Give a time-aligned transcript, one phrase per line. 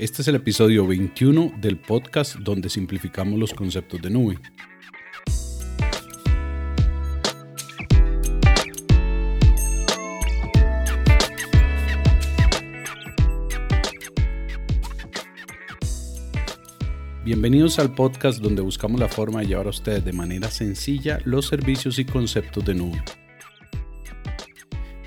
[0.00, 4.38] Este es el episodio 21 del podcast donde simplificamos los conceptos de nube.
[17.22, 21.46] Bienvenidos al podcast donde buscamos la forma de llevar a ustedes de manera sencilla los
[21.46, 23.04] servicios y conceptos de nube.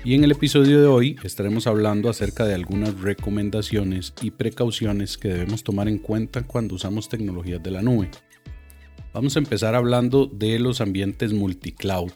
[0.06, 5.28] Y en el episodio de hoy estaremos hablando acerca de algunas recomendaciones y precauciones que
[5.28, 8.10] debemos tomar en cuenta cuando usamos tecnologías de la nube.
[9.14, 12.12] Vamos a empezar hablando de los ambientes multicloud.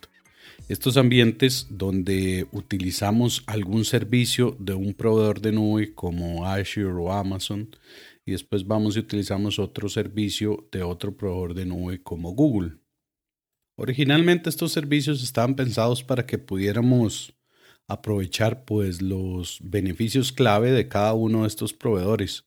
[0.69, 7.75] Estos ambientes donde utilizamos algún servicio de un proveedor de nube como Azure o Amazon
[8.27, 12.73] y después vamos y utilizamos otro servicio de otro proveedor de nube como Google.
[13.77, 17.33] Originalmente estos servicios estaban pensados para que pudiéramos
[17.89, 22.45] aprovechar pues los beneficios clave de cada uno de estos proveedores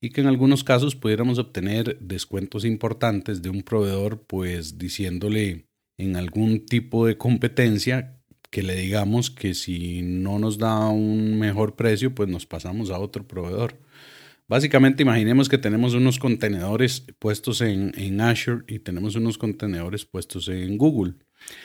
[0.00, 5.66] y que en algunos casos pudiéramos obtener descuentos importantes de un proveedor pues diciéndole
[5.98, 8.16] en algún tipo de competencia
[8.50, 12.98] que le digamos que si no nos da un mejor precio pues nos pasamos a
[12.98, 13.78] otro proveedor.
[14.48, 20.48] Básicamente imaginemos que tenemos unos contenedores puestos en, en Azure y tenemos unos contenedores puestos
[20.48, 21.14] en Google.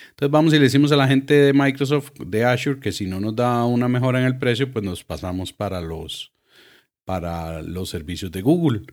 [0.10, 3.20] Entonces vamos y le decimos a la gente de Microsoft, de Azure, que si no
[3.20, 6.34] nos da una mejora en el precio, pues nos pasamos para los,
[7.04, 8.84] para los servicios de Google.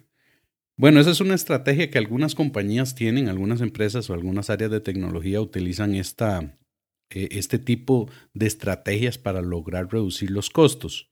[0.76, 4.80] Bueno, esa es una estrategia que algunas compañías tienen, algunas empresas o algunas áreas de
[4.80, 6.58] tecnología utilizan esta,
[7.10, 11.08] eh, este tipo de estrategias para lograr reducir los costos.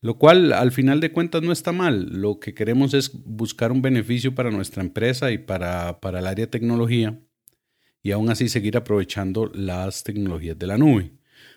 [0.00, 2.08] Lo cual al final de cuentas no está mal.
[2.20, 6.46] Lo que queremos es buscar un beneficio para nuestra empresa y para, para el área
[6.46, 7.20] de tecnología
[8.02, 11.12] y aún así seguir aprovechando las tecnologías de la nube.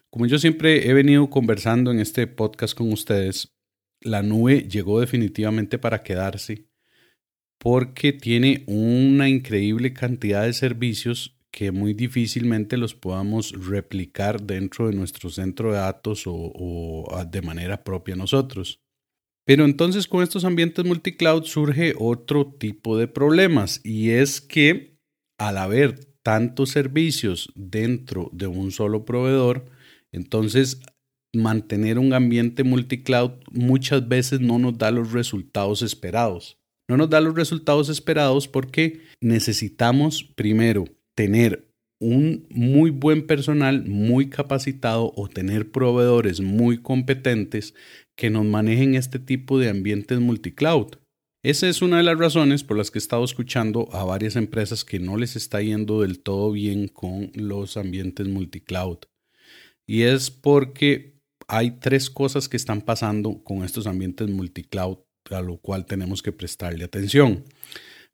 [0.10, 3.54] Como yo siempre he venido conversando en este podcast con ustedes,
[4.02, 6.68] la nube llegó definitivamente para quedarse
[7.58, 14.96] porque tiene una increíble cantidad de servicios que muy difícilmente los podamos replicar dentro de
[14.96, 18.82] nuestro centro de datos o, de manera propia nosotros.
[19.46, 24.98] Pero entonces con estos ambientes multicloud surge otro tipo de problemas y es que
[25.38, 29.66] al haber tantos servicios dentro de un solo proveedor,
[30.12, 30.82] entonces
[31.36, 36.58] mantener un ambiente multicloud muchas veces no nos da los resultados esperados.
[36.90, 41.68] No nos da los resultados esperados porque necesitamos primero tener
[42.00, 47.76] un muy buen personal, muy capacitado o tener proveedores muy competentes
[48.18, 50.88] que nos manejen este tipo de ambientes multicloud.
[51.46, 54.84] Esa es una de las razones por las que he estado escuchando a varias empresas
[54.84, 58.98] que no les está yendo del todo bien con los ambientes multicloud.
[59.86, 64.98] Y es porque hay tres cosas que están pasando con estos ambientes multicloud
[65.30, 67.44] a lo cual tenemos que prestarle atención.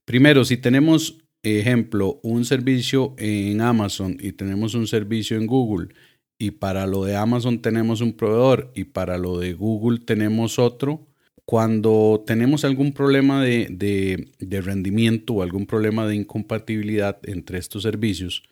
[0.03, 5.95] Primero, si tenemos, ejemplo, un servicio en Amazon y tenemos un servicio en Google
[6.37, 11.07] y para lo de Amazon tenemos un proveedor y para lo de Google tenemos otro,
[11.45, 18.43] cuando tenemos algún problema de, rendimiento o algún problema de incompatibilidad entre estos servicios,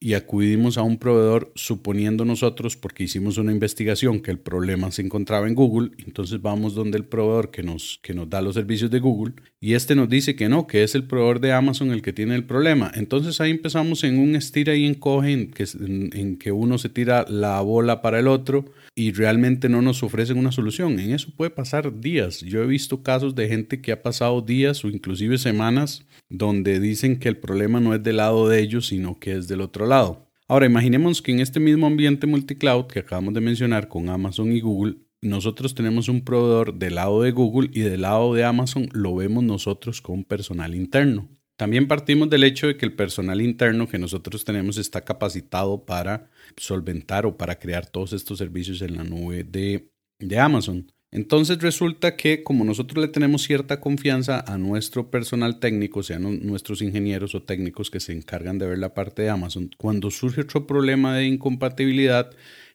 [0.00, 5.02] y acudimos a un proveedor suponiendo nosotros, porque hicimos una investigación, que el problema se
[5.02, 8.90] encontraba en Google, entonces vamos donde el proveedor que nos, que nos da los servicios
[8.90, 12.02] de Google y este nos dice que no, que es el proveedor de Amazon el
[12.02, 12.90] que tiene el problema.
[12.96, 17.24] Entonces ahí empezamos en un estira y encoge en que, en que uno se tira
[17.28, 18.64] la bola para el otro
[18.94, 20.98] y realmente no nos ofrecen una solución.
[20.98, 22.40] En eso puede pasar días.
[22.40, 27.18] Yo he visto casos de gente que ha pasado días o inclusive semanas donde dicen
[27.18, 30.28] que el problema no es del lado de ellos, sino que es del otro lado.
[30.48, 34.60] Ahora, imaginemos que en este mismo ambiente multicloud que acabamos de mencionar con Amazon y
[34.60, 39.14] Google, nosotros tenemos un proveedor del lado de Google y del lado de Amazon lo
[39.14, 41.28] vemos nosotros con personal interno.
[41.62, 46.28] También partimos del hecho de que el personal interno que nosotros tenemos está capacitado para
[46.56, 49.88] solventar o para crear todos estos servicios en la nube de,
[50.18, 50.90] de Amazon.
[51.12, 56.82] Entonces resulta que como nosotros le tenemos cierta confianza a nuestro personal técnico, sean nuestros
[56.82, 60.66] ingenieros o técnicos que se encargan de ver la parte de Amazon, cuando surge otro
[60.66, 62.32] problema de incompatibilidad,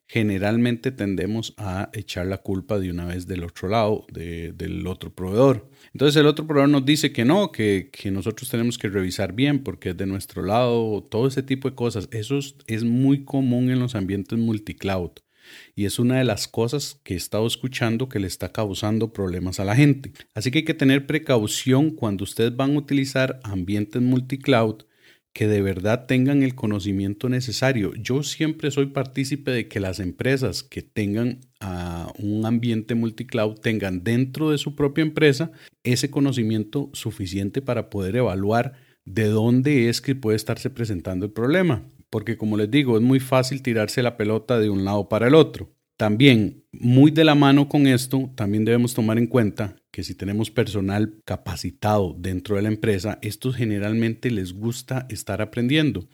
[0.07, 5.69] generalmente tendemos a echar la culpa de una vez del otro lado, del otro proveedor.
[5.97, 9.63] Entonces el otro proveedor nos dice que no, que, que, nosotros tenemos que revisar bien
[9.63, 12.07] porque es de nuestro lado, todo ese tipo de cosas.
[12.11, 15.09] Eso es muy común en los ambientes multicloud.
[15.73, 19.59] Y es una de las cosas que he estado escuchando que le está causando problemas
[19.59, 20.11] a la gente.
[20.35, 24.83] Así que hay que tener precaución cuando ustedes van a utilizar ambientes multicloud
[25.38, 27.94] que de verdad tengan el conocimiento necesario.
[27.94, 34.04] Yo siempre soy partícipe de que las empresas que tengan ah, un ambiente multicloud tengan
[34.04, 35.51] dentro de su propia empresa
[35.84, 38.74] ese conocimiento suficiente para poder evaluar
[39.06, 41.88] de dónde es que puede estarse presentando el problema.
[42.10, 45.36] Porque como les digo, es muy fácil tirarse la pelota de un lado para el
[45.36, 45.72] otro.
[45.98, 50.51] También, muy de la mano con esto, también debemos tomar en cuenta que si tenemos
[50.51, 56.07] personal capacitado dentro de la empresa, estos generalmente les gusta estar aprendiendo.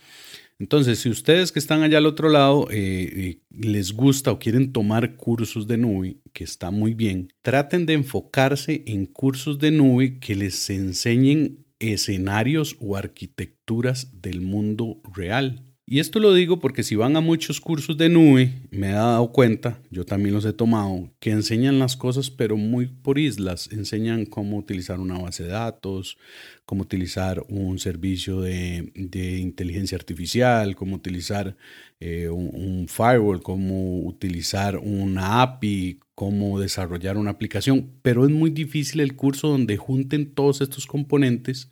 [0.57, 4.71] Entonces, si ustedes que están allá al otro lado eh, eh, les gusta o quieren
[4.71, 10.17] tomar cursos de nube, que está muy bien, traten de enfocarse en cursos de nube
[10.17, 15.72] que les enseñen escenarios o arquitecturas del mundo real.
[15.85, 19.33] Y esto lo digo porque si van a muchos cursos de nube, me he dado
[19.33, 23.69] cuenta, yo también los he tomado, que enseñan las cosas pero muy por islas.
[23.69, 26.17] Enseñan cómo utilizar una base de datos,
[26.65, 31.57] cómo utilizar un servicio de, inteligencia artificial, cómo utilizar
[31.99, 37.91] eh, un, firewall, cómo utilizar una API, cómo desarrollar una aplicación.
[38.01, 41.67] Pero es muy difícil el curso donde junten todos estos componentes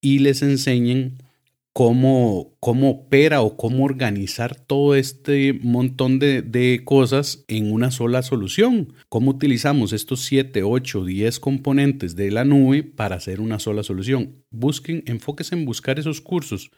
[0.00, 1.18] y les enseñen
[1.78, 8.22] cómo, cómo opera o cómo organizar todo este montón de, de, cosas en una sola
[8.22, 8.94] solución.
[9.08, 14.42] Cómo utilizamos estos 7, 8, 10 componentes de la nube para hacer una sola solución.
[14.50, 16.72] Busquen, enfóquense en buscar esos cursos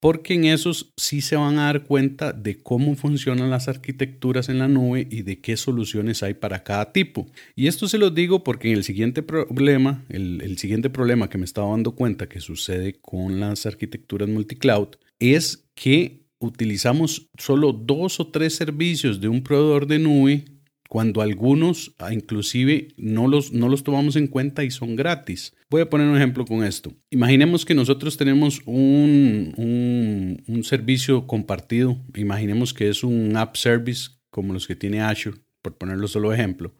[0.00, 4.58] porque en esos sí se van a dar cuenta de cómo funcionan las arquitecturas en
[4.58, 7.26] la nube y de qué soluciones hay para cada tipo.
[7.56, 11.44] Y esto se lo digo porque en el siguiente problema, el, siguiente problema que me
[11.44, 18.28] estaba dando cuenta que sucede con las arquitecturas multicloud es que utilizamos solo dos o
[18.28, 20.44] tres servicios de un proveedor de nube
[20.88, 25.54] cuando algunos ah, inclusive no los, no los tomamos en cuenta y son gratis.
[25.70, 26.92] Voy a poner un ejemplo con esto.
[27.10, 34.52] Imaginemos que nosotros tenemos un, un, servicio compartido, imaginemos que es un app service como
[34.52, 36.74] los que tiene Azure, por ponerlo solo ejemplo,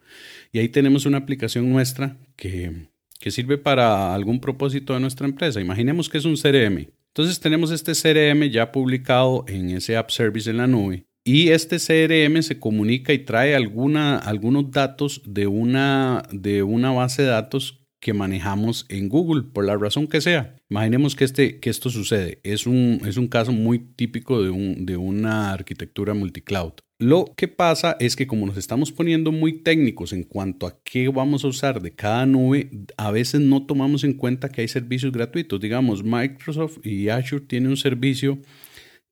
[0.51, 2.87] y ahí tenemos una aplicación nuestra que,
[3.19, 5.61] que sirve para algún propósito de nuestra empresa.
[5.61, 6.87] Imaginemos que es un CRM.
[7.07, 11.77] Entonces tenemos este CRM ya publicado en ese app service en la nube y este
[11.77, 18.13] CRM se comunica y trae algunos datos de una, de una base de datos que
[18.13, 20.55] manejamos en Google, por la razón que sea.
[20.69, 22.39] Imaginemos que, este, que esto sucede.
[22.43, 26.73] Es un, es un caso muy típico de, un, de una arquitectura multicloud.
[26.97, 31.07] Lo que pasa es que como nos estamos poniendo muy técnicos en cuanto a qué
[31.07, 35.11] vamos a usar de cada nube, a veces no tomamos en cuenta que hay servicios
[35.11, 35.59] gratuitos.
[35.59, 38.39] Digamos, Microsoft y Azure tienen un servicio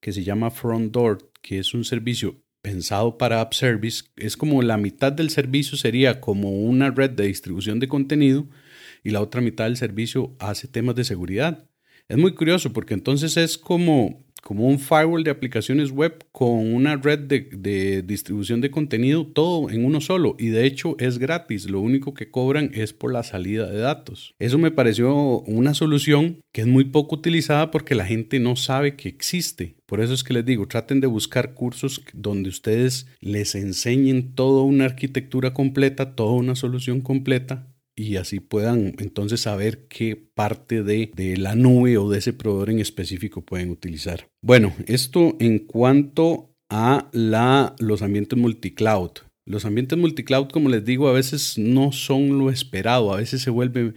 [0.01, 4.03] que se llama Front Door, que es un servicio pensado para App Service.
[4.17, 8.49] Es como la mitad del servicio sería como una red de distribución de contenido
[9.01, 11.69] y la otra mitad del servicio hace temas de seguridad.
[12.09, 16.95] Es muy curioso porque entonces es como como un firewall de aplicaciones web con una
[16.95, 20.35] red de, distribución de contenido, todo en uno solo.
[20.39, 24.33] Y de hecho es gratis, lo único que cobran es por la salida de datos.
[24.39, 28.95] Eso me pareció una solución que es muy poco utilizada porque la gente no sabe
[28.95, 29.75] que existe.
[29.85, 34.63] Por eso es que les digo, traten de buscar cursos donde ustedes les enseñen toda
[34.63, 41.35] una arquitectura completa, toda una solución completa y así puedan entonces saber qué parte de,
[41.37, 44.29] la nube o de ese proveedor en específico pueden utilizar.
[44.41, 49.11] Bueno, esto en cuanto a la, los ambientes multicloud.
[49.45, 53.49] Los ambientes multicloud, como les digo, a veces no son lo esperado, a veces se
[53.49, 53.95] vuelve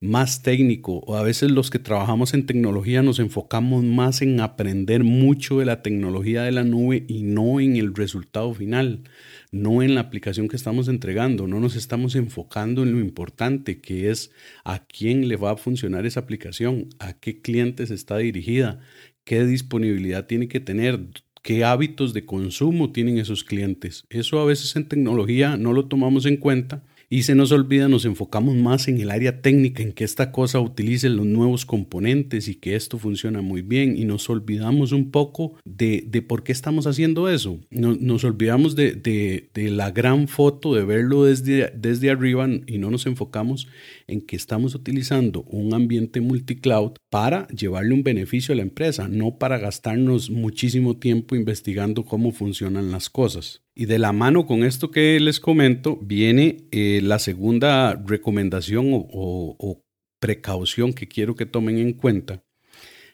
[0.00, 5.04] más técnico o a veces los que trabajamos en tecnología nos enfocamos más en aprender
[5.04, 9.02] mucho de la tecnología de la nube y no en el resultado final
[9.50, 14.10] no en la aplicación que estamos entregando, no nos estamos enfocando en lo importante que
[14.10, 14.30] es
[14.64, 18.80] a quién le va a funcionar esa aplicación, a qué clientes está dirigida,
[19.24, 21.00] qué disponibilidad tiene que tener,
[21.42, 24.04] qué hábitos de consumo tienen esos clientes.
[24.10, 28.04] Eso a veces en tecnología no lo tomamos en cuenta y se nos olvida, nos
[28.04, 32.54] enfocamos más en el área técnica, en que esta cosa utilice los nuevos componentes y
[32.54, 36.86] que esto funciona muy bien y nos olvidamos un poco de, de por qué estamos
[36.86, 37.60] haciendo eso.
[37.70, 42.90] Nos, olvidamos de, de, de, la gran foto, de verlo desde, desde arriba y no
[42.90, 43.68] nos enfocamos
[44.08, 49.38] en que estamos utilizando un ambiente multicloud para llevarle un beneficio a la empresa, no
[49.38, 53.62] para gastarnos muchísimo tiempo investigando cómo funcionan las cosas.
[53.74, 59.84] Y de la mano con esto que les comento viene eh, la segunda recomendación o,
[60.20, 62.42] precaución que quiero que tomen en cuenta.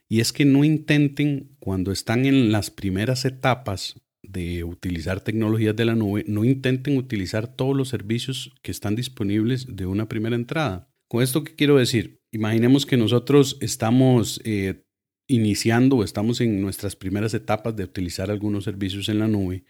[0.09, 5.85] Y es que no intenten, cuando están en las primeras etapas de utilizar tecnologías de
[5.85, 10.91] la nube, no intenten utilizar todos los servicios que están disponibles de una primera entrada.
[11.09, 12.21] Con esto, ¿qué quiero decir?
[12.33, 14.85] Imaginemos que nosotros estamos eh,
[15.27, 19.65] iniciando estamos en nuestras primeras etapas de utilizar algunos servicios en la nube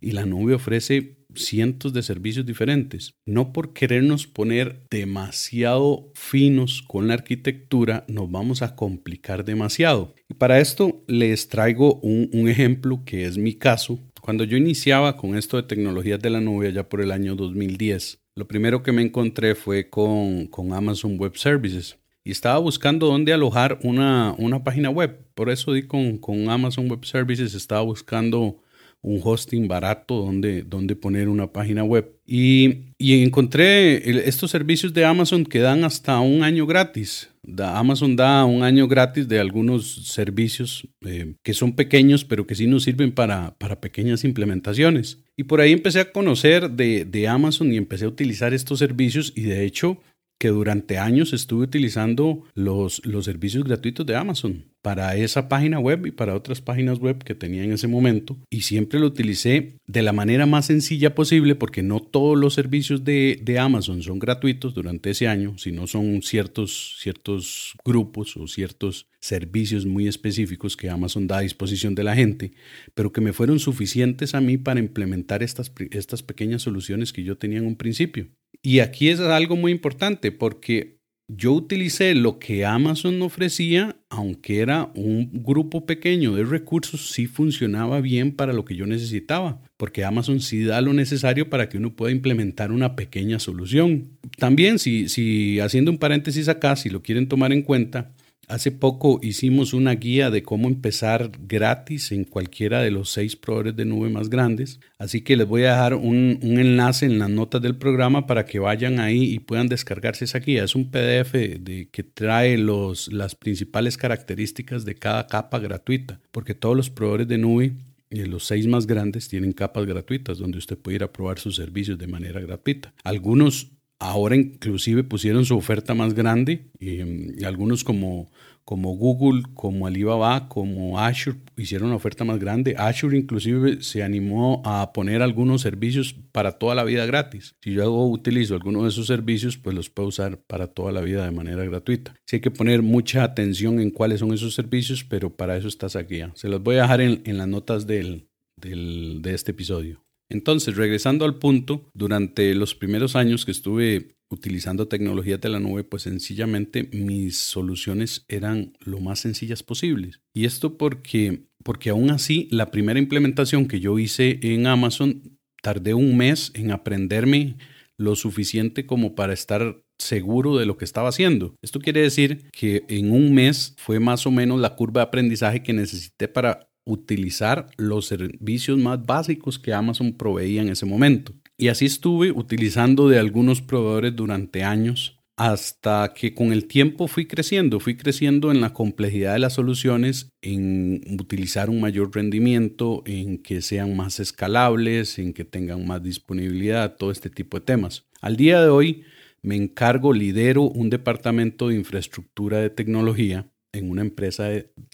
[0.00, 3.14] y la nube ofrece cientos de servicios diferentes.
[3.26, 10.14] No por querernos poner demasiado finos con la arquitectura nos vamos a complicar demasiado.
[10.28, 13.98] Y para esto les traigo un, un ejemplo que es mi caso.
[14.20, 18.20] Cuando yo iniciaba con esto de tecnologías de la nube allá por el año 2010,
[18.36, 23.32] lo primero que me encontré fue con, con Amazon Web Services y estaba buscando dónde
[23.32, 25.18] alojar una, una página web.
[25.34, 28.58] Por eso di con, con, Amazon Web Services, estaba buscando
[29.02, 32.14] un hosting barato donde, donde poner una página web.
[32.26, 37.30] Y, y encontré estos servicios de Amazon que dan hasta un año gratis.
[37.58, 42.66] Amazon da un año gratis de algunos servicios eh, que son pequeños, pero que sí
[42.66, 45.18] nos sirven para, para pequeñas implementaciones.
[45.36, 49.32] Y por ahí empecé a conocer de, de Amazon y empecé a utilizar estos servicios
[49.34, 49.98] y de hecho
[50.40, 56.06] que durante años estuve utilizando los, los servicios gratuitos de Amazon para esa página web
[56.06, 58.38] y para otras páginas web que tenía en ese momento.
[58.50, 63.04] Y siempre lo utilicé de la manera más sencilla posible porque no todos los servicios
[63.04, 69.84] de, Amazon son gratuitos durante ese año, sino son ciertos, ciertos grupos o ciertos servicios
[69.84, 72.52] muy específicos que Amazon da a disposición de la gente,
[72.94, 77.36] pero que me fueron suficientes a mí para implementar estas, estas pequeñas soluciones que yo
[77.36, 78.28] tenía en un principio.
[78.62, 80.99] Y aquí es algo muy importante porque
[81.36, 88.00] yo utilicé lo que Amazon ofrecía, aunque era un grupo pequeño de recursos, sí funcionaba
[88.00, 91.94] bien para lo que yo necesitaba, porque Amazon sí da lo necesario para que uno
[91.94, 94.08] pueda implementar una pequeña solución.
[94.38, 98.10] También, si, si haciendo un paréntesis acá, si lo quieren tomar en cuenta,
[98.50, 103.76] Hace poco hicimos una guía de cómo empezar gratis en cualquiera de los seis proveedores
[103.76, 104.80] de nube más grandes.
[104.98, 108.58] Así que les voy a dejar un, enlace en las notas del programa para que
[108.58, 110.64] vayan ahí y puedan descargarse esa guía.
[110.64, 116.56] Es un PDF de, que trae los, las principales características de cada capa gratuita, porque
[116.56, 117.74] todos los proveedores de nube
[118.10, 121.54] y los seis más grandes tienen capas gratuitas donde usted puede ir a probar sus
[121.54, 122.92] servicios de manera gratuita.
[123.04, 128.30] Algunos Ahora inclusive pusieron su oferta más grande y, algunos como,
[128.64, 132.74] como Google, como Alibaba, como Azure hicieron una oferta más grande.
[132.78, 137.56] Azure inclusive se animó a poner algunos servicios para toda la vida gratis.
[137.60, 141.26] Si yo utilizo alguno de esos servicios, pues los puedo usar para toda la vida
[141.26, 142.14] de manera gratuita.
[142.24, 145.94] Sí hay que poner mucha atención en cuáles son esos servicios, pero para eso estás
[145.94, 146.22] aquí.
[146.32, 150.02] Se los voy a dejar en, las notas del, del, de este episodio.
[150.30, 155.84] Entonces, regresando al punto, durante los primeros años que estuve utilizando tecnologías de la nube,
[155.84, 160.20] pues sencillamente mis soluciones eran lo más sencillas posibles.
[160.32, 165.94] Y esto porque, porque aún así, la primera implementación que yo hice en Amazon, tardé
[165.94, 167.56] un mes en aprenderme
[167.98, 171.54] lo suficiente como para estar seguro de lo que estaba haciendo.
[171.60, 175.62] Esto quiere decir que en un mes fue más o menos la curva de aprendizaje
[175.62, 181.34] que necesité para utilizar los servicios más básicos que Amazon proveía en ese momento.
[181.56, 187.26] Y así estuve utilizando de algunos proveedores durante años hasta que con el tiempo fui
[187.26, 193.38] creciendo, fui creciendo en la complejidad de las soluciones, en utilizar un mayor rendimiento, en
[193.38, 198.06] que sean más escalables, en que tengan más disponibilidad, todo este tipo de temas.
[198.20, 199.04] Al día de hoy
[199.40, 204.50] me encargo, lidero un departamento de infraestructura de tecnología en una empresa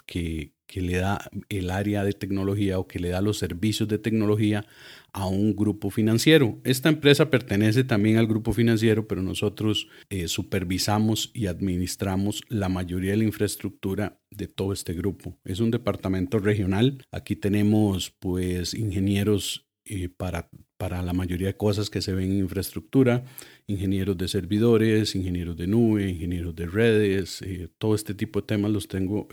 [0.07, 3.99] que, que le da el área de tecnología o que le da los servicios de
[3.99, 4.67] tecnología
[5.13, 6.61] a un grupo financiero.
[6.65, 13.13] Esta empresa pertenece también al grupo financiero, pero nosotros eh, supervisamos y administramos la mayoría
[13.13, 15.39] de la infraestructura de todo este grupo.
[15.45, 17.03] Es un departamento regional.
[17.11, 22.39] Aquí tenemos pues ingenieros eh, para, para la mayoría de cosas que se ven en
[22.41, 23.25] infraestructura,
[23.69, 28.73] ingenieros de servidores, ingenieros de nube, ingenieros de redes, eh, todo este tipo de temas
[28.73, 29.29] los tengo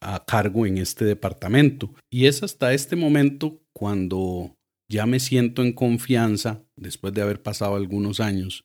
[0.00, 1.94] a cargo en este departamento.
[2.10, 4.56] Y es hasta este momento cuando
[4.88, 8.64] ya me siento en confianza, después de haber pasado algunos años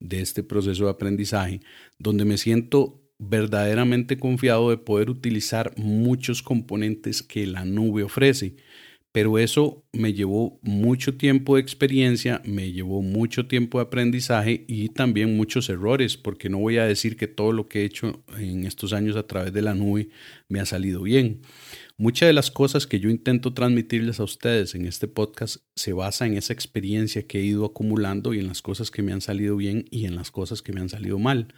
[0.00, 1.60] de este proceso de aprendizaje,
[1.98, 8.56] donde me siento verdaderamente confiado de poder utilizar muchos componentes que la nube ofrece
[9.18, 14.90] pero eso me llevó mucho tiempo de experiencia, me llevó mucho tiempo de aprendizaje y
[14.90, 18.64] también muchos errores, porque no voy a decir que todo lo que he hecho en
[18.64, 20.10] estos años a través de la nube
[20.48, 21.40] me ha salido bien.
[21.96, 26.24] Muchas de las cosas que yo intento transmitirles a ustedes en este podcast se basa
[26.24, 29.56] en esa experiencia que he ido acumulando y en las cosas que me han salido
[29.56, 31.52] bien y en las cosas que me han salido mal.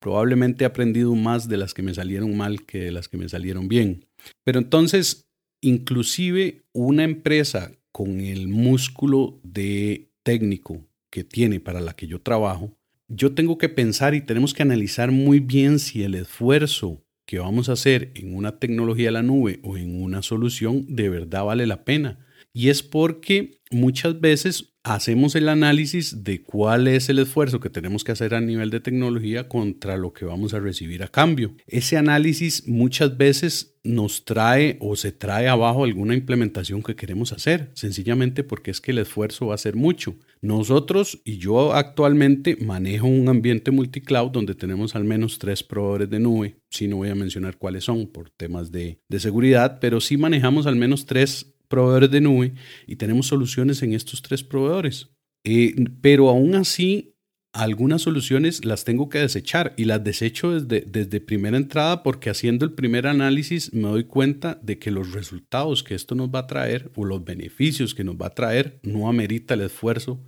[0.00, 3.30] Probablemente he aprendido más de las que me salieron mal que de las que me
[3.30, 4.04] salieron bien.
[4.44, 5.25] Pero entonces
[5.60, 12.76] inclusive una empresa con el músculo de técnico que tiene para la que yo trabajo,
[13.08, 17.68] yo tengo que pensar y tenemos que analizar muy bien si el esfuerzo que vamos
[17.68, 21.66] a hacer en una tecnología de la nube o en una solución de verdad vale
[21.66, 22.26] la pena.
[22.52, 28.04] Y es porque muchas veces hacemos el análisis de cuál es el esfuerzo que tenemos
[28.04, 31.54] que hacer a nivel de tecnología contra lo que vamos a recibir a cambio.
[31.66, 37.70] Ese análisis muchas veces nos trae o se trae abajo alguna implementación que queremos hacer,
[37.74, 40.16] sencillamente porque es que el esfuerzo va a ser mucho.
[40.40, 46.20] Nosotros y yo actualmente manejo un ambiente multicloud donde tenemos al menos tres proveedores de
[46.20, 46.56] nube.
[46.70, 50.66] Si no voy a mencionar cuáles son por temas de, de seguridad, pero sí manejamos
[50.66, 52.54] al menos tres proveedores de nube
[52.86, 55.10] y tenemos soluciones en estos tres proveedores.
[55.44, 57.16] Eh, pero aún así,
[57.52, 62.64] algunas soluciones las tengo que desechar y las desecho desde, desde primera entrada porque haciendo
[62.64, 66.46] el primer análisis me doy cuenta de que los resultados que esto nos va a
[66.46, 70.22] traer o los beneficios que nos va a traer no amerita el esfuerzo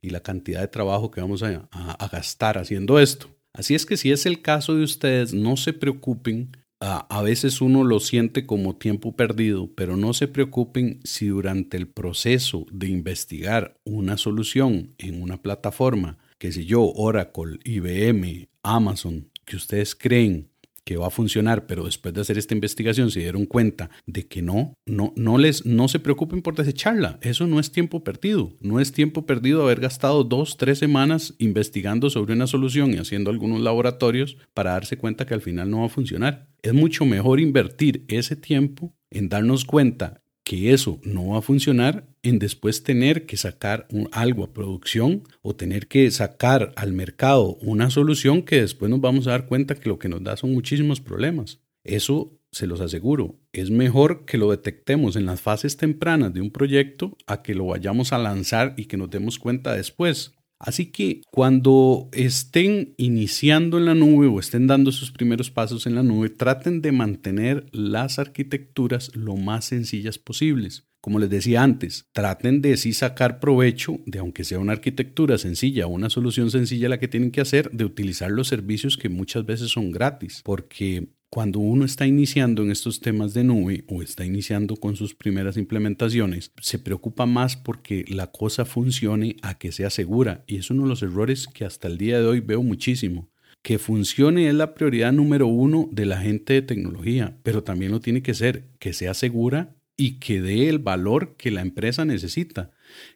[0.00, 3.28] y la cantidad de trabajo que vamos a, a gastar haciendo esto.
[3.52, 7.82] Así es que si es el caso de ustedes, no se preocupen a, veces uno
[7.82, 13.76] lo siente como tiempo perdido, pero no se preocupen si durante el proceso de investigar
[13.84, 20.50] una solución en una plataforma, que sé yo, Oracle, IBM, Amazon, que ustedes creen
[20.88, 24.40] que va a funcionar, pero después de hacer esta investigación se dieron cuenta de que
[24.40, 27.18] no, no, no les, no se preocupen por desecharla.
[27.20, 28.56] Eso no es tiempo perdido.
[28.62, 33.28] No es tiempo perdido haber gastado dos, tres semanas investigando sobre una solución y haciendo
[33.28, 36.48] algunos laboratorios para darse cuenta que al final no va a funcionar.
[36.62, 42.08] Es mucho mejor invertir ese tiempo en darnos cuenta que eso no va a funcionar
[42.22, 47.90] en después tener que sacar algo a producción o tener que sacar al mercado una
[47.90, 51.02] solución que después nos vamos a dar cuenta que lo que nos da son muchísimos
[51.02, 51.60] problemas.
[51.84, 56.50] Eso se los aseguro, es mejor que lo detectemos en las fases tempranas de un
[56.50, 60.32] proyecto a que lo vayamos a lanzar y que nos demos cuenta después.
[60.58, 65.94] Así que cuando estén iniciando en la nube o estén dando sus primeros pasos en
[65.94, 70.88] la nube, traten de mantener las arquitecturas lo más sencillas posibles.
[71.00, 75.86] Como les decía antes, traten de sí sacar provecho de, aunque sea una arquitectura sencilla
[75.86, 79.46] o una solución sencilla la que tienen que hacer, de utilizar los servicios que muchas
[79.46, 84.24] veces son gratis, porque cuando uno está iniciando en estos temas de nube o está
[84.24, 89.90] iniciando con sus primeras implementaciones, se preocupa más porque la cosa funcione a que sea
[89.90, 90.44] segura.
[90.46, 93.28] Y es uno de los errores que hasta el día de hoy veo muchísimo.
[93.62, 98.00] Que funcione es la prioridad número uno de la gente de tecnología, pero también lo
[98.00, 102.70] tiene que ser, que sea segura y que dé el valor que la empresa necesita.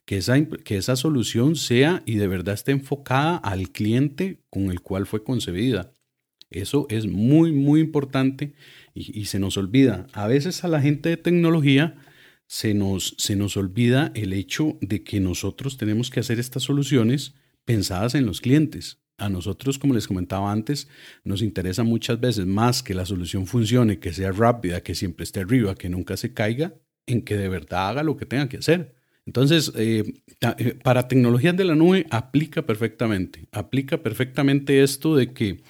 [0.05, 4.83] Que esa, que esa solución sea y de verdad esté enfocada al cliente con el
[4.83, 5.95] cual fue concebida.
[6.55, 8.55] Eso es muy, muy importante
[8.95, 10.07] y, se nos olvida.
[10.13, 11.97] A veces a la gente de tecnología
[12.47, 17.35] se nos, se nos olvida el hecho de que nosotros tenemos que hacer estas soluciones
[17.65, 18.99] pensadas en los clientes.
[19.19, 20.89] A nosotros, como les comentaba antes,
[21.25, 25.41] nos interesa muchas veces más que la solución funcione, que sea rápida, que siempre esté
[25.41, 26.75] arriba, que nunca se caiga,
[27.07, 28.95] en que de verdad haga lo que tenga que hacer.
[29.27, 35.63] Entonces, eh, eh, para tecnologías de la nube aplica perfectamente, aplica perfectamente esto de que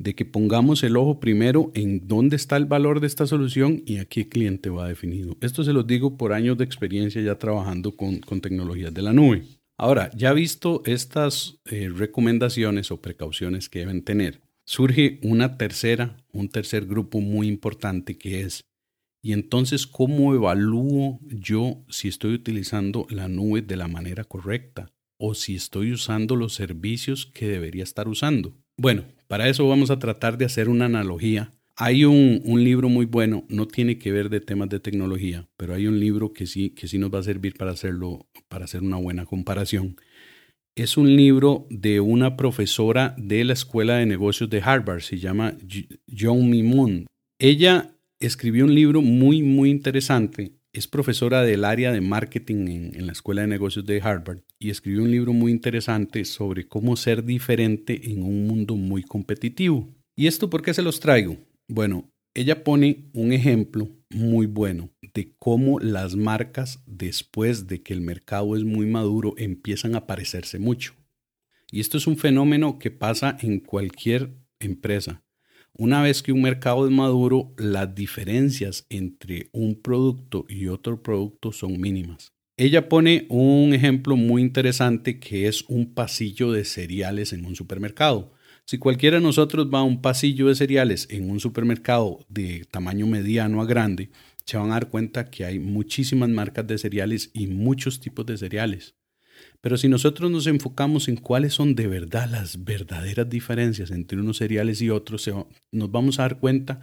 [0.00, 3.98] de que pongamos el ojo primero en dónde está el valor de esta solución y
[3.98, 5.36] a qué cliente va definido.
[5.42, 9.44] Esto se los digo por años de experiencia ya trabajando con, tecnologías de la nube.
[9.76, 16.48] Ahora, ya visto estas eh, recomendaciones o precauciones que deben tener, surge una tercera, un
[16.48, 18.64] tercer grupo muy importante que es,
[19.22, 25.34] y entonces, ¿cómo evalúo yo si estoy utilizando la nube de la manera correcta o
[25.34, 28.56] si estoy usando los servicios que debería estar usando?
[28.78, 31.52] Bueno, para eso vamos a tratar de hacer una analogía.
[31.76, 35.86] Hay un, libro muy bueno, no tiene que ver de temas de tecnología, pero hay
[35.86, 38.96] un libro que sí, que sí nos va a servir para hacerlo, para hacer una
[38.96, 39.94] buena comparación.
[40.74, 45.54] Es un libro de una profesora de la Escuela de Negocios de Harvard, se llama
[46.10, 47.06] John Moon.
[47.38, 53.12] Ella escribió un libro muy, muy interesante es profesora del área de marketing en, la
[53.12, 58.12] Escuela de Negocios de Harvard y escribió un libro muy interesante sobre cómo ser diferente
[58.12, 59.88] en un mundo muy competitivo.
[60.16, 61.36] ¿Y esto por qué se los traigo?
[61.68, 68.00] Bueno, ella pone un ejemplo muy bueno de cómo las marcas después de que el
[68.00, 70.94] mercado es muy maduro empiezan a parecerse mucho.
[71.72, 74.30] Y esto es un fenómeno que pasa en cualquier
[74.60, 75.22] empresa.
[75.82, 81.52] Una vez que un mercado es maduro, las diferencias entre un producto y otro producto
[81.52, 82.34] son mínimas.
[82.58, 88.30] Ella pone un ejemplo muy interesante que es un pasillo de cereales en un supermercado.
[88.66, 93.06] Si cualquiera de nosotros va a un pasillo de cereales en un supermercado de tamaño
[93.06, 94.10] mediano a grande,
[94.44, 98.36] se van a dar cuenta que hay muchísimas marcas de cereales y muchos tipos de
[98.36, 98.96] cereales.
[99.60, 104.38] Pero si nosotros nos enfocamos en cuáles son de verdad las verdaderas diferencias entre unos
[104.38, 105.30] cereales y otros,
[105.70, 106.80] nos vamos a dar cuenta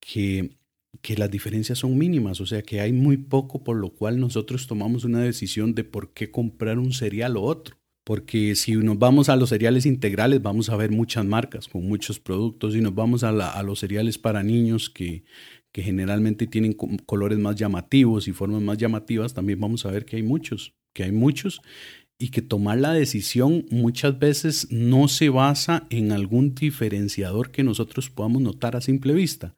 [0.00, 0.56] que,
[1.00, 4.66] que las diferencias son mínimas, o sea que hay muy poco por lo cual nosotros
[4.66, 7.76] tomamos una decisión de por qué comprar un cereal o otro.
[8.04, 12.18] Porque si nos vamos a los cereales integrales, vamos a ver muchas marcas con muchos
[12.18, 12.74] productos.
[12.74, 15.24] Y nos vamos a, a los cereales para niños que,
[15.72, 20.16] que generalmente tienen colores más llamativos y formas más llamativas, también vamos a ver que
[20.16, 21.60] hay muchos, que hay muchos
[22.18, 28.10] y que tomar la decisión muchas veces no se basa en algún diferenciador que nosotros
[28.10, 29.54] podamos notar a simple vista.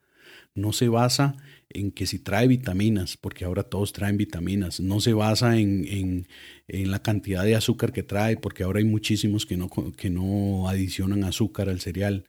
[0.53, 1.35] No se basa
[1.69, 4.79] en que si trae vitaminas, porque ahora todos traen vitaminas.
[4.79, 6.27] No se basa en,
[6.67, 11.23] la cantidad de azúcar que trae, porque ahora hay muchísimos que no, que no adicionan
[11.23, 12.25] azúcar al cereal.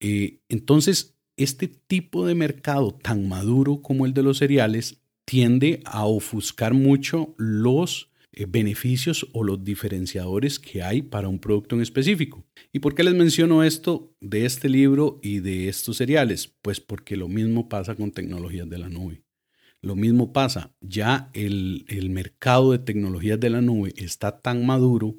[0.00, 6.04] Eh, entonces, este tipo de mercado tan maduro como el de los cereales tiende a
[6.04, 8.10] ofuscar mucho los
[8.46, 12.44] beneficios o los diferenciadores que hay para un producto en específico.
[12.72, 16.54] ¿Y por qué les menciono esto de este libro y de estos cereales?
[16.62, 19.22] Pues porque lo mismo pasa con tecnologías de la nube.
[19.80, 25.16] Lo mismo pasa, ya el, el mercado de tecnologías de la nube está tan maduro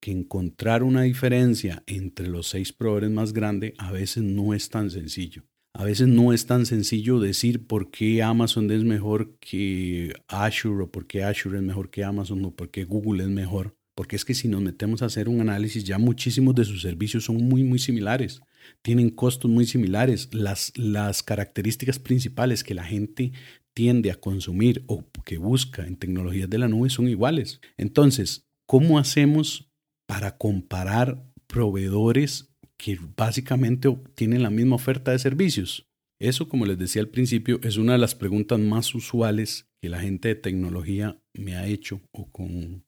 [0.00, 4.90] que encontrar una diferencia entre los seis proveedores más grandes a veces no es tan
[4.90, 5.44] sencillo.
[5.78, 10.90] A veces no es tan sencillo decir por qué Amazon es mejor que Azure o
[10.90, 13.76] por qué Azure es mejor que Amazon o por qué Google es mejor.
[13.94, 17.26] Porque es que si nos metemos a hacer un análisis, ya muchísimos de sus servicios
[17.26, 18.40] son muy, muy similares.
[18.82, 20.34] Tienen costos muy similares.
[20.34, 23.30] Las, las características principales que la gente
[23.72, 27.60] tiende a consumir o que busca en tecnologías de la nube son iguales.
[27.76, 29.70] Entonces, ¿cómo hacemos
[30.08, 32.47] para comparar proveedores
[32.78, 35.86] que básicamente tienen la misma oferta de servicios?
[36.20, 40.00] Eso, como les decía al principio, es una de las preguntas más usuales que la
[40.00, 42.84] gente de tecnología me ha hecho o con,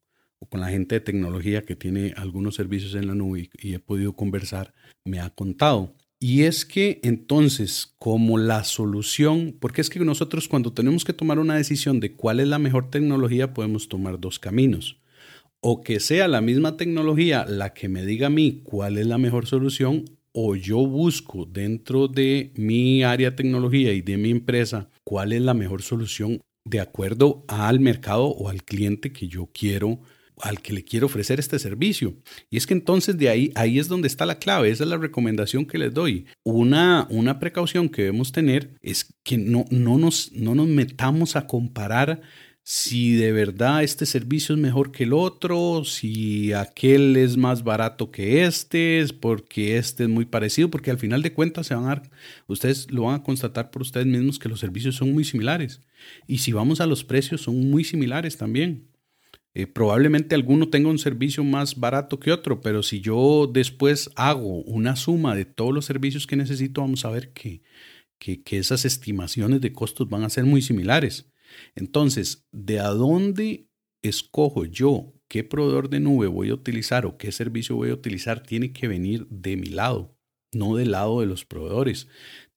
[0.49, 4.15] con la gente de tecnología que tiene algunos servicios en la nube y he podido
[4.15, 4.75] conversar,
[5.05, 5.95] me ha contado.
[6.19, 11.39] Y es que entonces, como la solución, porque es que nosotros cuando tenemos que tomar
[11.39, 15.00] una decisión de cuál es la mejor tecnología, podemos tomar dos caminos
[15.61, 19.19] o que sea la misma tecnología la que me diga a mí cuál es la
[19.19, 24.89] mejor solución, o yo busco dentro de mi área de tecnología y de mi empresa
[25.05, 30.01] cuál es la mejor solución de acuerdo al mercado o al cliente que yo quiero
[30.43, 32.15] al que le quiero ofrecer este servicio.
[32.51, 34.97] Y es que entonces de ahí, ahí es donde está la clave, esa es la
[34.97, 36.27] recomendación que les doy.
[36.45, 41.47] Una, una precaución que debemos tener es que no, no, nos, no nos metamos a
[41.47, 42.23] comparar
[42.73, 48.13] si de verdad este servicio es mejor que el otro, si aquel es más barato
[48.13, 52.03] que este, porque este es muy parecido, porque al final de cuentas se van a
[52.47, 55.81] ustedes lo van a constatar por ustedes mismos que los servicios son muy similares.
[56.29, 58.87] Y si vamos a los precios, son muy similares también.
[59.53, 64.63] Eh, probablemente alguno tenga un servicio más barato que otro, pero si yo después hago
[64.63, 67.63] una suma de todos los servicios que necesito, vamos a ver que,
[68.21, 71.27] que esas estimaciones de costos van a ser muy similares.
[71.75, 73.67] Entonces, ¿de a dónde
[74.03, 78.43] escojo yo qué proveedor de nube voy a utilizar o qué servicio voy a utilizar?
[78.43, 80.17] Tiene que venir de mi lado,
[80.53, 82.09] no del lado de los proveedores.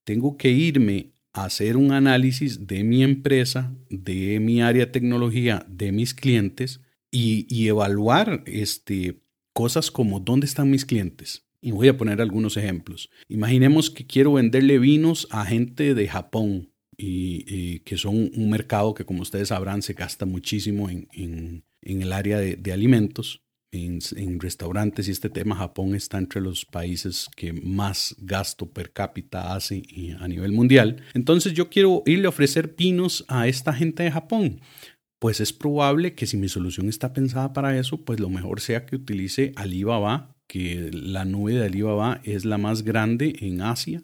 [0.04, 5.66] Tengo que irme a hacer un análisis de mi empresa, de mi área de tecnología,
[5.68, 9.22] de mis clientes y, evaluar este,
[9.54, 11.46] cosas como dónde están mis clientes.
[11.62, 13.10] Y voy a poner algunos ejemplos.
[13.30, 19.06] Imaginemos que quiero venderle vinos a gente de Japón y, que son un mercado que,
[19.06, 21.64] como ustedes sabrán, se gasta muchísimo en, en,
[22.02, 27.30] el área de, alimentos, en, en, restaurantes, y este tema Japón está entre los países
[27.36, 29.84] que más gasto per cápita hace
[30.20, 31.04] a nivel mundial.
[31.14, 34.62] Entonces yo quiero irle a ofrecer pinos a esta gente de Japón.
[35.20, 38.86] Pues es probable que si mi solución está pensada para eso, pues lo mejor sea
[38.86, 44.04] que utilice Alibaba, que la nube de Alibaba es la más grande en Asia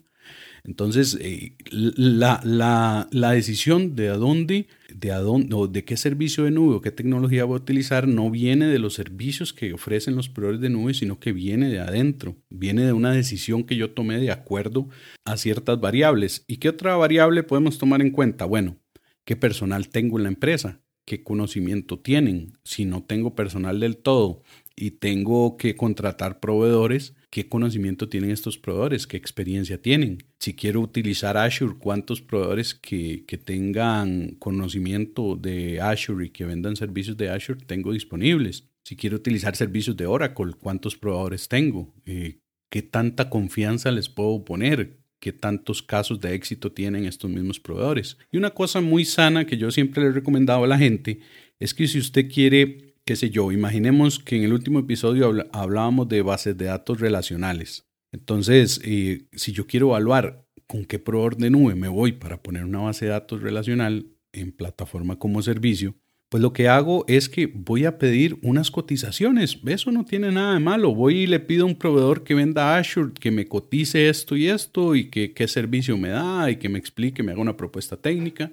[0.64, 5.96] entonces, eh, la, la, la, decisión de a dónde, de a dónde, o de qué
[5.96, 9.72] servicio de nube o qué tecnología voy a utilizar no viene de los servicios que
[9.72, 13.76] ofrecen los proveedores de nube, sino que viene de adentro, viene de una decisión que
[13.76, 14.88] yo tomé de acuerdo
[15.24, 16.44] a ciertas variables.
[16.46, 18.44] ¿Y qué otra variable podemos tomar en cuenta?
[18.44, 18.76] Bueno,
[19.24, 20.80] ¿qué personal tengo en la empresa?
[21.06, 22.52] ¿Qué conocimiento tienen?
[22.62, 24.42] Si no tengo personal del todo
[24.80, 30.24] y tengo que contratar proveedores, qué conocimiento tienen estos proveedores, qué experiencia tienen.
[30.38, 37.18] Si quiero utilizar Azure, cuántos proveedores que, tengan conocimiento de Azure y que vendan servicios
[37.18, 38.70] de Azure tengo disponibles.
[38.82, 41.92] Si quiero utilizar servicios de Oracle, cuántos proveedores tengo.
[42.06, 42.38] Eh,
[42.70, 48.16] qué tanta confianza les puedo poner, qué tantos casos de éxito tienen estos mismos proveedores.
[48.32, 51.20] Y una cosa muy sana que yo siempre le he recomendado a la gente
[51.58, 56.08] es que si usted quiere qué sé yo, imaginemos que en el último episodio hablábamos
[56.08, 57.84] de bases de datos relacionales.
[58.12, 62.62] Entonces, eh, si yo quiero evaluar con qué proveedor de nube me voy para poner
[62.62, 65.96] una base de datos relacional en plataforma como servicio,
[66.28, 69.58] pues lo que hago es que voy a pedir unas cotizaciones.
[69.66, 70.94] Eso no tiene nada de malo.
[70.94, 74.46] Voy y le pido a un proveedor que venda Azure que me cotice esto y
[74.46, 77.96] esto y que qué servicio me da y que me explique, me haga una propuesta
[77.96, 78.52] técnica.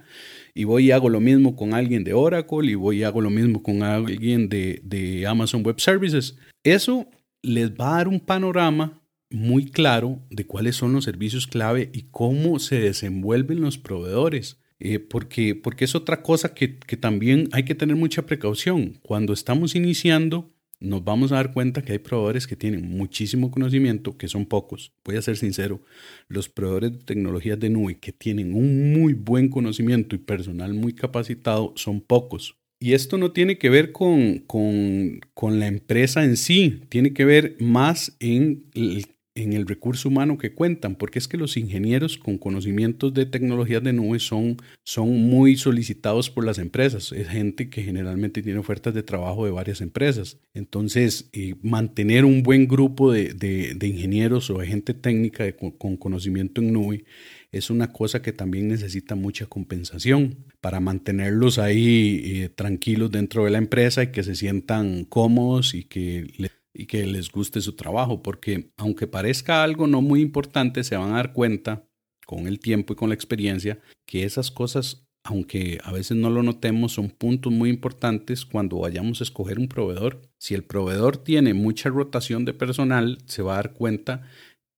[0.57, 3.29] Y voy y hago lo mismo con alguien de Oracle y voy y hago lo
[3.29, 6.35] mismo con alguien de, de Amazon Web Services.
[6.63, 7.07] Eso
[7.43, 12.07] les va a dar un panorama muy claro de cuáles son los servicios clave y
[12.09, 14.59] cómo se desenvuelven los proveedores.
[14.79, 18.99] Eh, porque, porque es otra cosa que, que también hay que tener mucha precaución.
[19.03, 24.17] Cuando estamos iniciando, nos vamos a dar cuenta que hay proveedores que tienen muchísimo conocimiento,
[24.17, 24.91] que son pocos.
[25.03, 25.81] Voy a ser sincero,
[26.27, 30.93] los proveedores de tecnologías de nube que tienen un muy buen conocimiento y personal muy
[30.93, 32.55] capacitado son pocos.
[32.79, 37.25] Y esto no tiene que ver con, con, con la empresa en sí, tiene que
[37.25, 42.17] ver más en el en el recurso humano que cuentan, porque es que los ingenieros
[42.17, 47.11] con conocimientos de tecnologías de nube son, son muy solicitados por las empresas.
[47.11, 50.37] Es gente que generalmente tiene ofertas de trabajo de varias empresas.
[50.53, 56.61] Entonces, eh, mantener un buen grupo de, de, ingenieros o de gente técnica con, conocimiento
[56.61, 57.05] en nube
[57.51, 63.51] es una cosa que también necesita mucha compensación para mantenerlos ahí eh, tranquilos dentro de
[63.51, 67.75] la empresa y que se sientan cómodos y que les y que les guste su
[67.75, 71.89] trabajo, porque aunque parezca algo no muy importante, se van a dar cuenta
[72.27, 76.43] con el tiempo y con la experiencia que esas cosas, aunque a veces no lo
[76.43, 80.21] notemos, son puntos muy importantes cuando vayamos a escoger un proveedor.
[80.37, 84.21] Si el proveedor tiene mucha rotación de personal, se va a dar cuenta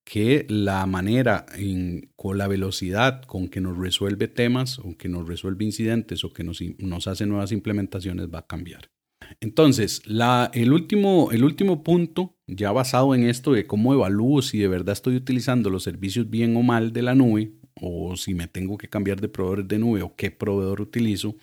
[0.05, 5.27] que la manera en, con la velocidad con que nos resuelve temas o que nos
[5.27, 8.89] resuelve incidentes o que nos, nos hace nuevas implementaciones va a cambiar.
[9.39, 14.67] Entonces, el, último, el último punto, ya basado en esto de cómo evalúo si de
[14.67, 18.77] verdad estoy utilizando los servicios bien o mal de la nube, o si me tengo
[18.77, 21.35] que cambiar de proveedor de nube o qué proveedor utilizo,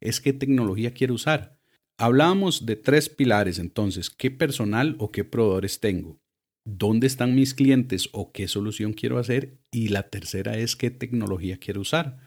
[0.00, 1.58] es qué tecnología quiero usar.
[1.98, 6.20] Hablábamos de tres pilares entonces, qué personal o qué proveedores tengo,
[6.64, 11.58] dónde están mis clientes o qué solución quiero hacer y la tercera es qué tecnología
[11.58, 12.18] quiero usar.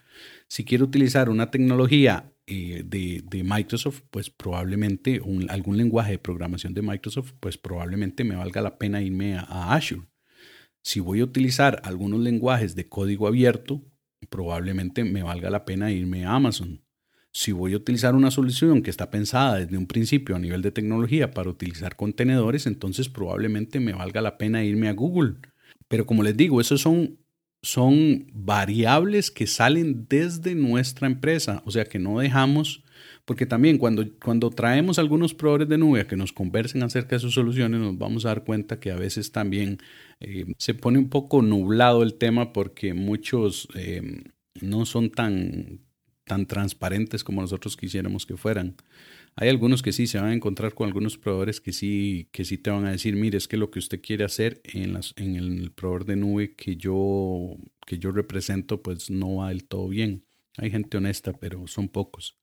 [0.48, 6.74] Si quiero utilizar una tecnología eh, de, de, Microsoft, pues probablemente algún lenguaje de programación
[6.74, 10.02] de Microsoft, pues probablemente me valga la pena irme a, Azure.
[10.80, 13.82] Si voy a utilizar algunos lenguajes de código abierto,
[14.30, 16.84] probablemente me valga la pena irme a Amazon.
[17.32, 20.70] Si voy a utilizar una solución que está pensada desde un principio a nivel de
[20.70, 25.34] tecnología para utilizar contenedores, entonces probablemente me valga la pena irme a Google.
[25.88, 27.18] Pero como les digo, esos son
[27.66, 32.84] son variables que salen desde nuestra empresa, o sea que no dejamos,
[33.24, 37.20] porque también cuando, cuando traemos algunos proveedores de nube a que nos conversen acerca de
[37.20, 39.78] sus soluciones, nos vamos a dar cuenta que a veces también
[40.20, 44.22] eh, se pone un poco nublado el tema porque muchos eh,
[44.60, 45.80] no son tan,
[46.24, 48.76] tan transparentes como nosotros quisiéramos que fueran.
[49.38, 52.56] Hay algunos que sí se van a encontrar con algunos proveedores que sí, que sí
[52.56, 56.06] te van a decir, mire, es que lo que usted quiere hacer en, el proveedor
[56.06, 60.24] de nube que yo, que yo represento, pues no va del todo bien.
[60.56, 62.38] Hay gente honesta, pero son pocos.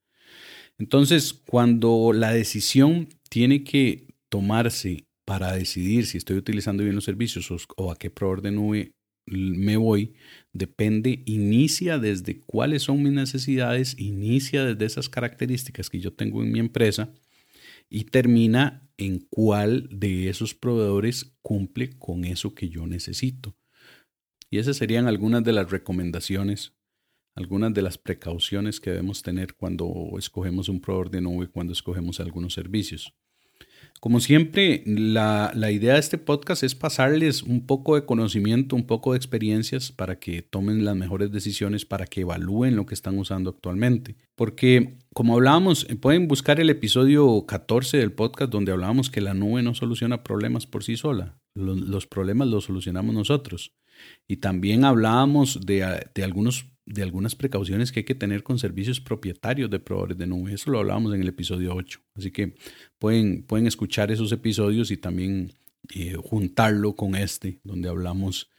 [0.78, 7.50] Entonces, cuando la decisión tiene que tomarse para decidir si estoy utilizando bien los servicios
[7.76, 8.92] o, a qué proveedor de nube
[9.26, 10.14] me voy,
[10.54, 16.52] depende, inicia desde cuáles son mis necesidades, inicia desde esas características que yo tengo en
[16.52, 17.14] mi empresa
[17.90, 23.58] y termina en cuál de esos proveedores cumple con eso que yo necesito.
[24.50, 26.74] Y esas serían algunas de las recomendaciones,
[27.36, 32.20] algunas de las precauciones que debemos tener cuando escogemos un proveedor de nube, cuando escogemos
[32.20, 33.16] algunos servicios.
[34.00, 39.14] Como siempre, la, idea de este podcast es pasarles un poco de conocimiento, un poco
[39.14, 43.52] de experiencias para que tomen las mejores decisiones, para que evalúen lo que están usando
[43.52, 44.18] actualmente.
[44.36, 49.64] Porque, como hablábamos, pueden buscar el episodio 14 del podcast donde hablábamos que la nube
[49.64, 51.40] no soluciona problemas por sí sola.
[51.56, 53.74] Los, problemas los solucionamos nosotros.
[54.28, 59.00] Y también hablábamos de, de algunos de algunas precauciones que hay que tener con servicios
[59.00, 60.54] propietarios de proveedores de nube.
[60.54, 62.00] Eso lo hablábamos en el episodio 8.
[62.16, 62.56] Así que
[63.00, 65.54] pueden, pueden escuchar esos episodios y también
[65.96, 68.50] eh, juntarlo con este, donde hablamos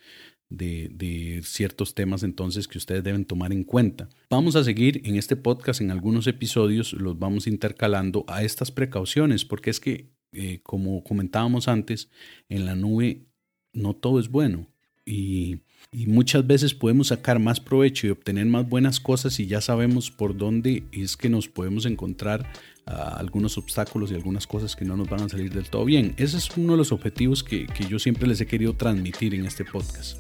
[0.49, 4.09] de, de, ciertos temas entonces que ustedes deben tomar en cuenta.
[4.31, 9.45] Vamos a seguir en este podcast, en algunos episodios los vamos intercalando a estas precauciones,
[9.45, 12.11] porque es que, eh, como comentábamos antes,
[12.49, 13.27] en la nube
[13.73, 14.69] no todo es bueno
[15.05, 15.61] y,
[15.93, 20.37] muchas veces podemos sacar más provecho y obtener más buenas cosas si ya sabemos por
[20.37, 22.51] dónde es que nos podemos encontrar
[22.87, 26.15] ah, algunos obstáculos y algunas cosas que no nos van a salir del todo bien.
[26.17, 29.47] Ese es uno de los objetivos que, que yo siempre les he querido transmitir en
[29.47, 30.19] este podcast.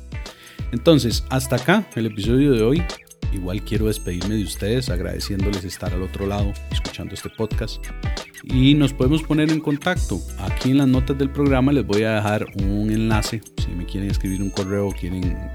[0.73, 2.83] Entonces, hasta acá el episodio de hoy.
[3.35, 7.85] Igual quiero despedirme de ustedes agradeciéndoles estar al otro lado escuchando este podcast.
[8.45, 10.21] Y nos podemos poner en contacto.
[10.39, 13.43] Aquí en las notas del programa les voy a dejar un enlace.
[13.57, 15.53] Si me quieren escribir un correo, quieren eh,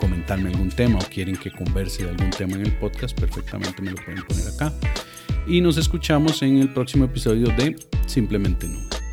[0.00, 3.92] comentarme algún tema o quieren que converse de algún tema en el podcast, perfectamente me
[3.92, 4.72] lo pueden poner acá.
[5.46, 9.03] Y nos escuchamos en el próximo episodio de Simplemente No.